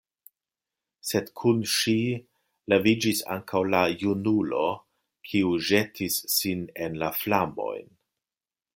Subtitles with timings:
[1.09, 1.93] Sed kun ŝi
[2.73, 4.65] leviĝis ankaŭ la junulo,
[5.31, 7.91] kiu ĵetis sin en la flamojn.